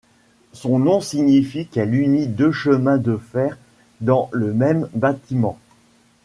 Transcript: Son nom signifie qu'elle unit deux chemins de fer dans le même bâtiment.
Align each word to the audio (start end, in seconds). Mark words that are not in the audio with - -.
Son 0.51 0.79
nom 0.79 0.99
signifie 0.99 1.67
qu'elle 1.67 1.93
unit 1.93 2.25
deux 2.25 2.51
chemins 2.51 2.97
de 2.97 3.17
fer 3.17 3.59
dans 3.99 4.29
le 4.33 4.51
même 4.51 4.89
bâtiment. 4.95 5.59